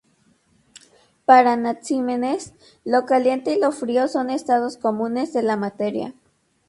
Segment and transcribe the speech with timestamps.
[1.27, 2.55] Para Anaxímenes
[2.85, 6.15] lo caliente y lo frío son estados comunes de la materia.